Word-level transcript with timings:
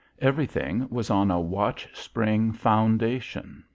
Everything 0.17 0.87
was 0.89 1.11
on 1.11 1.29
a 1.29 1.39
watch 1.39 1.87
spring 1.93 2.51
foundation. 2.53 3.63